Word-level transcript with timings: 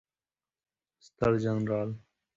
ستر 1.05 1.31
جنرال 1.43 1.89